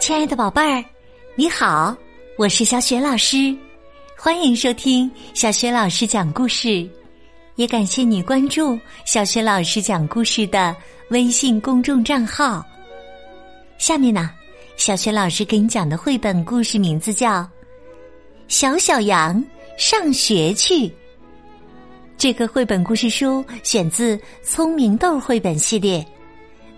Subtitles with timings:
[0.00, 0.82] 亲爱的宝贝儿，
[1.34, 1.94] 你好，
[2.38, 3.54] 我是小雪老师，
[4.16, 6.88] 欢迎收听小雪老师讲故事，
[7.56, 10.74] 也感谢你关注小雪老师讲故事的
[11.10, 12.64] 微信公众账号。
[13.76, 14.30] 下面呢，
[14.74, 17.42] 小雪老师给你讲的绘本故事名字叫
[18.48, 19.44] 《小小羊
[19.76, 20.74] 上学去》。
[22.16, 26.04] 这个绘本故事书选自《聪明豆》绘本系列，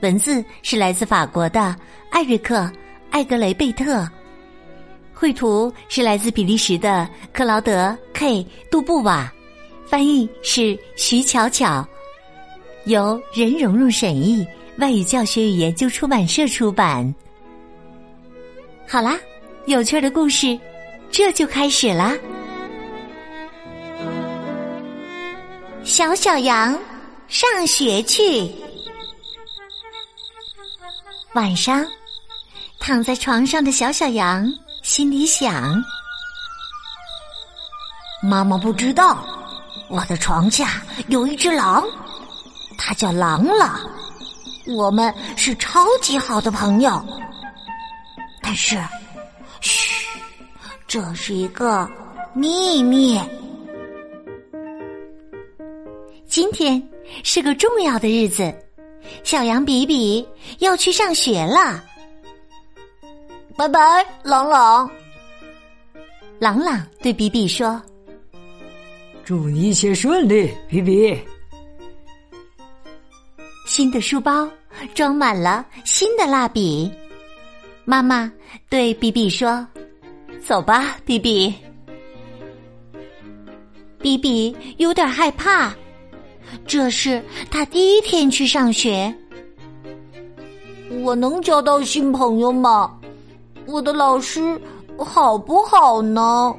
[0.00, 1.76] 文字是来自法国的
[2.10, 2.68] 艾瑞克。
[3.10, 4.08] 艾格雷贝特，
[5.12, 9.30] 绘图是来自比利时的克劳德 ·K· 杜布瓦，
[9.84, 11.86] 翻译是徐巧巧，
[12.84, 14.46] 由任蓉蓉审译，
[14.78, 17.14] 外语教学与研究出版社出版。
[18.88, 19.18] 好啦，
[19.66, 20.58] 有趣的故事，
[21.10, 22.16] 这就开始啦！
[25.82, 26.78] 小小羊
[27.26, 28.48] 上学去，
[31.34, 31.84] 晚上。
[32.90, 34.52] 躺在床上的小小羊
[34.82, 35.80] 心里想
[38.20, 39.24] ：“妈妈不知道，
[39.88, 41.84] 我的床下有一只狼，
[42.76, 43.80] 它叫狼了。
[44.76, 47.00] 我们是超级好的朋友。
[48.42, 48.76] 但是，
[49.60, 50.04] 嘘，
[50.88, 51.88] 这是一个
[52.34, 53.20] 秘密。
[56.26, 56.82] 今天
[57.22, 58.52] 是个重要的日子，
[59.22, 61.84] 小羊比比要去上学了。”
[63.56, 64.90] 拜拜，朗朗。
[66.38, 67.80] 朗朗对比比说
[69.24, 71.18] ：“祝你一切顺利，比比。”
[73.66, 74.48] 新的书包
[74.94, 76.90] 装满了新的蜡笔。
[77.84, 78.32] 妈妈
[78.68, 79.66] 对比比说
[80.42, 81.54] ：“走吧，比比。”
[84.00, 85.74] 比比有点害怕，
[86.66, 89.14] 这是他第一天去上学。
[91.02, 92.98] 我能交到新朋友吗？
[93.70, 94.60] 我的老师
[94.98, 96.52] 好不好呢？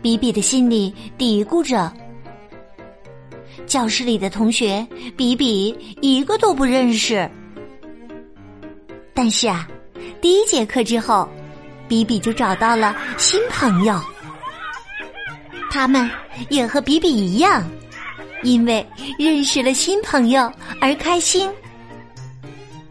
[0.00, 1.92] 比比的心里嘀咕着。
[3.66, 7.30] 教室里的同学，比比一个都不认识。
[9.12, 9.68] 但是啊，
[10.22, 11.28] 第一节课之后，
[11.86, 14.00] 比比就找到了新朋友。
[15.70, 16.10] 他们
[16.48, 17.62] 也和比比一样，
[18.42, 18.86] 因为
[19.18, 20.50] 认识了新朋友
[20.80, 21.50] 而开心。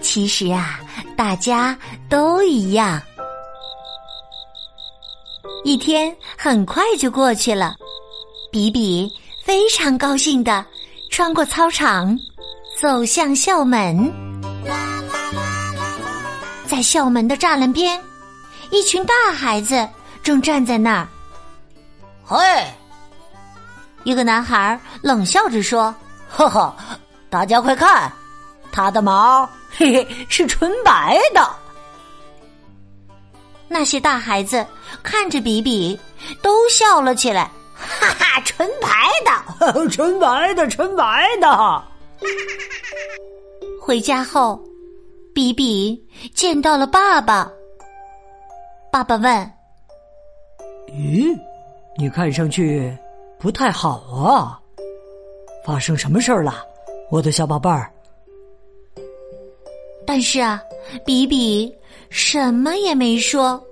[0.00, 0.80] 其实啊。
[1.18, 1.76] 大家
[2.08, 3.02] 都一样。
[5.64, 7.74] 一天很快就过去了，
[8.52, 9.12] 比比
[9.44, 10.64] 非常高兴的
[11.10, 12.16] 穿过操场，
[12.80, 14.08] 走向校门。
[16.68, 18.00] 在校门的栅栏边，
[18.70, 19.88] 一群大孩子
[20.22, 21.08] 正站在那儿。
[22.24, 22.38] 嘿，
[24.04, 25.92] 一个男孩冷笑着说
[26.30, 26.72] ：“呵呵，
[27.28, 28.08] 大家快看，
[28.70, 31.48] 他的毛。”嘿嘿，是纯白的。
[33.68, 34.66] 那些大孩子
[35.02, 35.98] 看着比比，
[36.42, 37.50] 都笑了起来。
[37.74, 38.88] 哈哈，纯白
[39.24, 41.84] 的， 纯白的，纯白的。
[43.80, 44.60] 回家后，
[45.34, 46.02] 比比
[46.34, 47.48] 见到了爸爸。
[48.90, 49.52] 爸爸问
[50.90, 51.38] ：“咦，
[51.96, 52.96] 你看上去
[53.38, 54.58] 不太好啊？
[55.64, 56.64] 发生什么事儿了，
[57.10, 57.92] 我的小宝贝儿？”
[60.08, 60.58] 但是啊，
[61.04, 61.70] 比比
[62.08, 63.62] 什么也没说。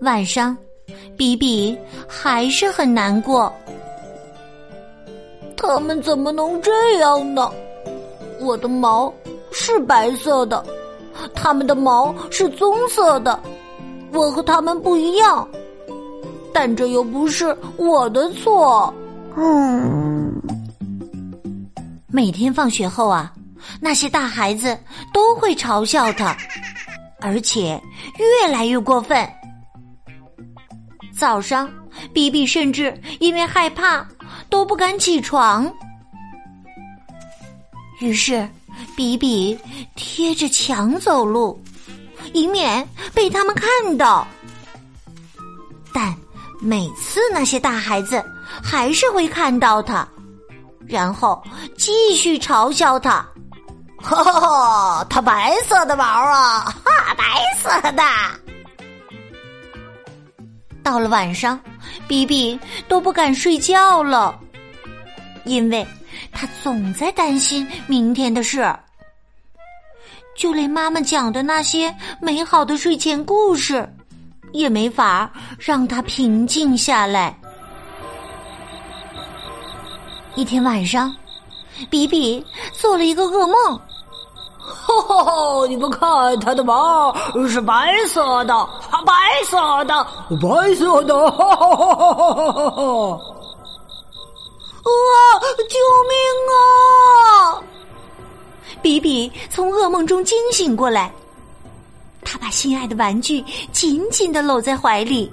[0.00, 0.56] 晚上，
[1.18, 1.76] 比比
[2.08, 3.52] 还是很难过。
[5.54, 7.52] 他们怎么能这样呢？
[8.40, 9.12] 我的毛
[9.50, 10.64] 是白色的，
[11.34, 13.38] 他们的毛是棕色的，
[14.14, 15.46] 我和他们不一样。
[16.54, 18.92] 但这又不是我的错。
[19.36, 20.32] 嗯，
[22.08, 23.30] 每天放学后啊。
[23.84, 24.78] 那些大孩子
[25.12, 26.36] 都会嘲笑他，
[27.20, 27.82] 而且
[28.16, 29.28] 越来越过分。
[31.18, 31.68] 早上，
[32.14, 34.06] 比比甚至因为害怕
[34.48, 35.68] 都不敢起床。
[37.98, 38.48] 于是，
[38.96, 39.58] 比比
[39.96, 41.60] 贴着墙走路，
[42.32, 44.24] 以免被他们看到。
[45.92, 46.14] 但
[46.60, 48.24] 每次那些大孩子
[48.62, 50.06] 还是会看到他，
[50.86, 51.42] 然后
[51.76, 53.28] 继续嘲笑他。
[54.02, 57.24] 哈，它白色的毛啊，哈，白
[57.58, 58.02] 色的。
[60.82, 61.58] 到了晚上，
[62.08, 62.58] 比比
[62.88, 64.36] 都不敢睡觉了，
[65.44, 65.86] 因为
[66.32, 68.74] 他总在担心明天的事。
[70.34, 73.88] 就连妈妈讲的那些美好的睡前故事，
[74.52, 77.38] 也没法让他平静下来。
[80.34, 81.14] 一天晚上，
[81.88, 83.80] 比比做了一个噩梦。
[84.82, 85.66] 吼！
[85.66, 87.14] 你们看，它的毛
[87.48, 88.68] 是白色的，
[89.04, 89.12] 白
[89.44, 90.06] 色的，
[90.40, 91.30] 白色的！
[91.30, 93.20] 哈哈哈哈哈哈！
[94.82, 94.90] 啊！
[95.68, 95.78] 救
[96.08, 96.14] 命
[96.50, 97.62] 啊！
[98.80, 101.12] 比比从噩梦中惊醒过来，
[102.24, 105.32] 他把心爱的玩具紧紧的搂在怀里，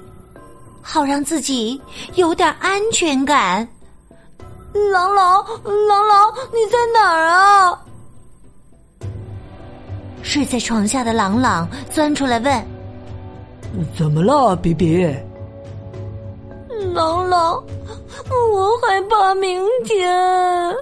[0.81, 1.81] 好让自己
[2.13, 3.67] 有点安全感。
[4.91, 5.43] 郎朗，
[5.87, 7.79] 郎朗，你在哪儿啊？
[10.21, 12.65] 睡在床下的朗朗钻出来问
[13.97, 15.05] ：“怎么了，比比？”
[16.93, 17.63] 朗朗，
[18.51, 20.75] 我害怕明天。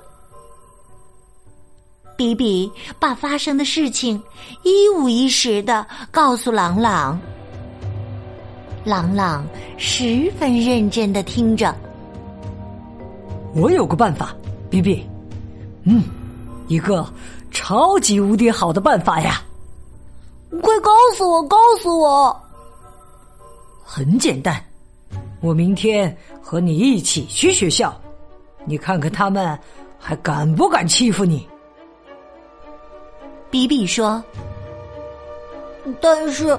[2.15, 4.21] 比比把发生的事情
[4.63, 7.19] 一五一十的告诉朗朗。
[8.83, 9.45] 朗朗
[9.77, 11.75] 十分认真的听着。
[13.53, 14.35] 我有个办法，
[14.69, 15.05] 比比，
[15.83, 16.03] 嗯，
[16.67, 17.05] 一个
[17.51, 19.41] 超级无敌好的办法呀！
[20.61, 22.41] 快告诉我，告诉我！
[23.83, 24.63] 很简单，
[25.41, 27.93] 我明天和你一起去学校，
[28.65, 29.57] 你看看他们
[29.97, 31.47] 还敢不敢欺负你？
[33.49, 34.21] 比比说
[36.01, 36.57] ：“但是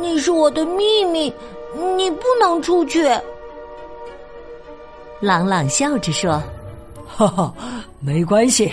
[0.00, 1.32] 你是我的秘密，
[1.96, 3.08] 你不能出去。”
[5.20, 6.42] 朗朗笑着说
[7.06, 7.54] ：“哈哈，
[8.00, 8.72] 没关系，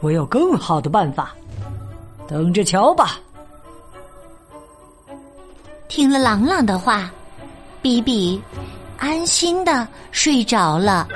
[0.00, 1.34] 我有更好的办法，
[2.26, 3.18] 等着瞧吧。”
[5.88, 7.10] 听了朗朗的话，
[7.80, 8.40] 比比
[8.98, 11.08] 安心的睡着了。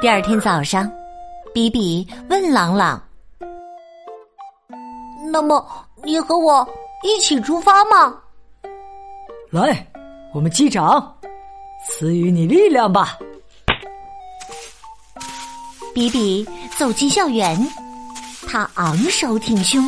[0.00, 0.90] 第二天早上，
[1.54, 3.00] 比比问朗朗
[5.32, 5.64] ：“那么
[6.02, 6.68] 你和我
[7.02, 8.14] 一起出发吗？”
[9.50, 9.86] 来，
[10.34, 11.10] 我们击掌。
[11.86, 13.18] 赐予你力量吧，
[15.94, 16.46] 比比
[16.76, 17.56] 走进校园，
[18.48, 19.82] 他昂首挺胸，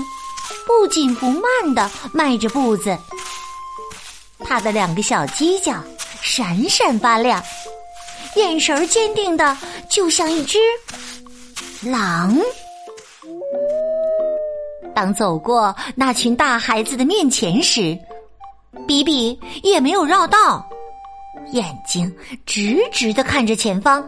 [0.67, 2.97] 不紧不慢的迈着步子，
[4.41, 5.82] 他的两个小犄角
[6.23, 7.43] 闪闪发亮，
[8.37, 9.56] 眼神坚定的
[9.91, 10.58] 就像一只
[11.82, 12.38] 狼。
[14.94, 17.99] 当走过那群大孩子的面前时，
[18.87, 20.64] 比比也没有绕道。
[21.52, 22.12] 眼睛
[22.47, 24.02] 直直的看着前方，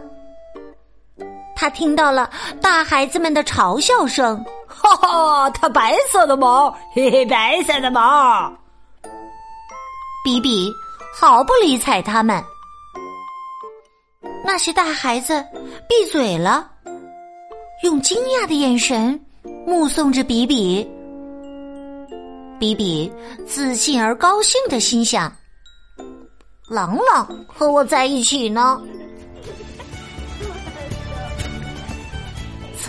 [1.59, 2.29] 他听到了
[2.61, 8.49] 大孩子们的嘲笑声：“哈哈，它白色的毛，嘿嘿，白色的毛。”
[10.23, 10.71] 比比
[11.13, 12.41] 毫不理睬他们。
[14.45, 15.45] 那些大孩子
[15.85, 16.65] 闭嘴了，
[17.83, 19.19] 用惊讶的眼神
[19.67, 20.89] 目送着比比。
[22.57, 23.11] 比比
[23.45, 25.29] 自信而高兴的心想。
[26.69, 28.81] 朗朗和我在一起呢。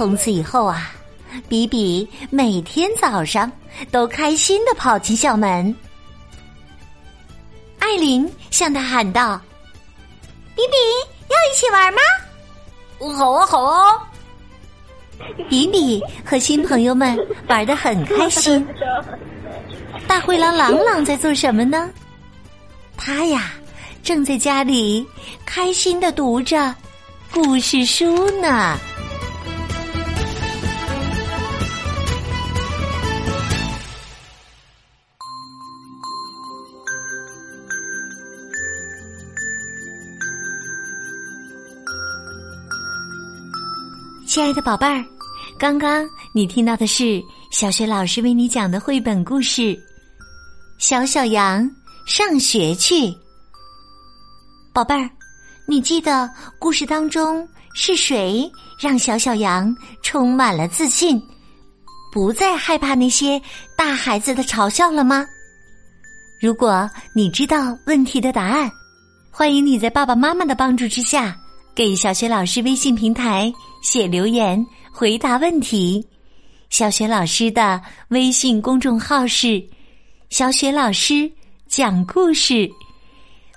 [0.00, 0.92] 从此以后啊，
[1.46, 3.52] 比比每天早上
[3.90, 5.76] 都开心的跑进校门。
[7.78, 9.38] 艾琳向他喊道
[10.56, 10.76] ：“比比，
[11.28, 12.00] 要一起玩吗
[13.14, 14.08] ？”“好啊，好啊。
[15.50, 17.14] ”比比和新朋友们
[17.46, 18.66] 玩的很开心。
[20.08, 21.90] 大灰狼朗朗在做什么呢？
[22.96, 23.52] 他呀。
[24.02, 25.06] 正在家里
[25.44, 26.74] 开心的读着
[27.34, 28.78] 故事书呢。
[44.30, 45.04] 亲爱的宝贝儿，
[45.58, 47.20] 刚刚你听到的是
[47.50, 49.62] 小学老师为你讲的绘本故事
[50.78, 51.68] 《小小羊
[52.06, 52.94] 上学去》。
[54.72, 55.10] 宝贝儿，
[55.66, 57.44] 你记得故事当中
[57.74, 61.20] 是谁让小小羊充满了自信，
[62.12, 63.42] 不再害怕那些
[63.76, 65.26] 大孩子的嘲笑了吗？
[66.40, 68.70] 如果你知道问题的答案，
[69.28, 71.36] 欢迎你在爸爸妈妈的帮助之下，
[71.74, 76.04] 给小学老师微信平台写留言回答问题。
[76.68, 79.62] 小学老师的微信公众号是
[80.30, 81.30] “小雪老师
[81.68, 82.68] 讲故事”。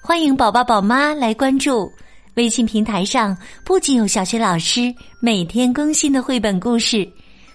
[0.01, 1.91] 欢迎宝宝宝妈来关注
[2.35, 7.07] 微信平台上，不仅有小学老师每天更新的绘本故事，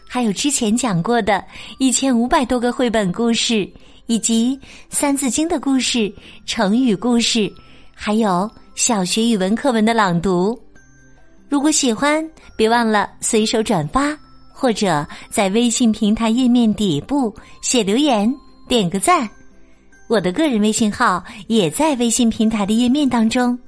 [0.06, 1.44] 还有之前讲过的
[1.78, 3.68] 一千五百多个绘本故事，
[4.06, 4.58] 以及
[4.90, 6.12] 三字经的故事、
[6.46, 7.52] 成语故事，
[7.94, 10.56] 还有小学语文课文的朗读。
[11.49, 12.25] 如果喜欢，
[12.56, 14.16] 别忘了随手转发，
[14.52, 18.32] 或者在微信平台页面底部写留言，
[18.68, 19.28] 点个赞。
[20.08, 23.58] 我的个人微信号也在微信平台的页面当中，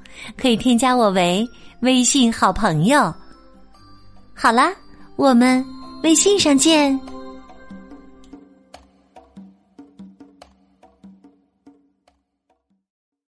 [0.40, 1.44] 可以添加我为
[1.80, 3.12] 微信好朋友。
[4.32, 4.72] 好啦，
[5.16, 5.62] 我们
[6.04, 6.98] 微信上见。